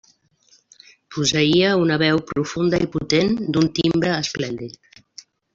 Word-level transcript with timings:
Posseïa 1.15 1.75
una 1.83 1.99
veu 2.03 2.23
profunda 2.33 2.81
i 2.87 2.89
potent, 2.97 3.33
d'un 3.53 3.71
timbre 3.81 4.19
esplèndid. 4.27 5.03